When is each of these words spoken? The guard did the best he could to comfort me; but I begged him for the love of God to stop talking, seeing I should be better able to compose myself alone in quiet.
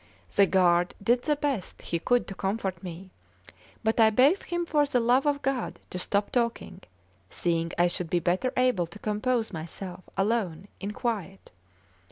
The 0.35 0.47
guard 0.47 0.95
did 1.03 1.21
the 1.21 1.35
best 1.35 1.83
he 1.83 1.99
could 1.99 2.25
to 2.25 2.33
comfort 2.33 2.81
me; 2.81 3.11
but 3.83 3.99
I 3.99 4.09
begged 4.09 4.45
him 4.45 4.65
for 4.65 4.83
the 4.87 4.99
love 4.99 5.27
of 5.27 5.43
God 5.43 5.79
to 5.91 5.99
stop 5.99 6.31
talking, 6.31 6.81
seeing 7.29 7.71
I 7.77 7.85
should 7.85 8.09
be 8.09 8.17
better 8.17 8.51
able 8.57 8.87
to 8.87 8.97
compose 8.97 9.53
myself 9.53 10.03
alone 10.17 10.69
in 10.79 10.89
quiet. 10.89 11.51